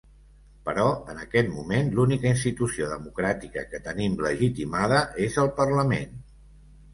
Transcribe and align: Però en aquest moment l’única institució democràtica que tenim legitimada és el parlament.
Però 0.67 0.85
en 1.11 1.19
aquest 1.25 1.51
moment 1.57 1.91
l’única 1.99 2.27
institució 2.35 2.87
democràtica 2.93 3.67
que 3.75 3.81
tenim 3.89 4.17
legitimada 4.29 5.03
és 5.27 5.39
el 5.45 5.53
parlament. 5.61 6.19